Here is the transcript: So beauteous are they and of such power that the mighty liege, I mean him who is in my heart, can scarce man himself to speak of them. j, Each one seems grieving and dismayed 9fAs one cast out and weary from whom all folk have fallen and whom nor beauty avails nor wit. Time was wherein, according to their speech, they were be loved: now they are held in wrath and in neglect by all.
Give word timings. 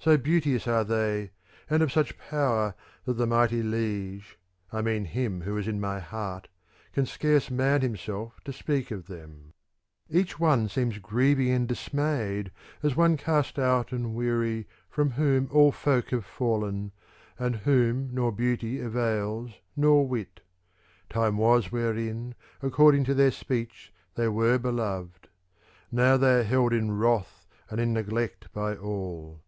So 0.00 0.16
beauteous 0.16 0.68
are 0.68 0.84
they 0.84 1.32
and 1.68 1.82
of 1.82 1.90
such 1.92 2.16
power 2.16 2.76
that 3.04 3.14
the 3.14 3.26
mighty 3.26 3.62
liege, 3.62 4.38
I 4.72 4.80
mean 4.80 5.04
him 5.04 5.42
who 5.42 5.58
is 5.58 5.66
in 5.68 5.80
my 5.80 5.98
heart, 5.98 6.48
can 6.92 7.04
scarce 7.06 7.50
man 7.50 7.82
himself 7.82 8.40
to 8.44 8.52
speak 8.54 8.90
of 8.92 9.06
them. 9.08 9.52
j, 10.10 10.20
Each 10.20 10.38
one 10.40 10.68
seems 10.68 10.98
grieving 10.98 11.50
and 11.50 11.66
dismayed 11.68 12.52
9fAs 12.82 12.94
one 12.96 13.16
cast 13.18 13.58
out 13.58 13.92
and 13.92 14.14
weary 14.14 14.66
from 14.88 15.10
whom 15.10 15.48
all 15.52 15.72
folk 15.72 16.10
have 16.10 16.24
fallen 16.24 16.92
and 17.38 17.56
whom 17.56 18.14
nor 18.14 18.30
beauty 18.32 18.80
avails 18.80 19.50
nor 19.76 20.06
wit. 20.06 20.40
Time 21.10 21.36
was 21.36 21.70
wherein, 21.72 22.34
according 22.62 23.02
to 23.04 23.12
their 23.14 23.32
speech, 23.32 23.92
they 24.14 24.28
were 24.28 24.56
be 24.56 24.70
loved: 24.70 25.28
now 25.92 26.16
they 26.16 26.40
are 26.40 26.44
held 26.44 26.72
in 26.72 26.96
wrath 26.96 27.44
and 27.68 27.78
in 27.80 27.92
neglect 27.92 28.50
by 28.54 28.74
all. 28.74 29.42